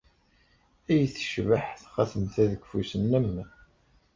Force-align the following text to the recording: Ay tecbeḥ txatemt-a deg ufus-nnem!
Ay 0.91 1.03
tecbeḥ 1.13 1.65
txatemt-a 1.79 2.43
deg 2.51 2.61
ufus-nnem! 2.65 3.33